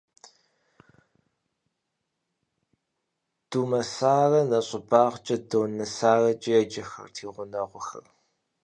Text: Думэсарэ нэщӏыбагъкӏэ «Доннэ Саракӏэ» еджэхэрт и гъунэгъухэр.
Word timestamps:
Думэсарэ 3.49 4.41
нэщӏыбагъкӏэ 4.49 5.37
«Доннэ 5.49 5.85
Саракӏэ» 5.95 6.51
еджэхэрт 6.61 7.15
и 7.25 7.27
гъунэгъухэр. 7.33 8.05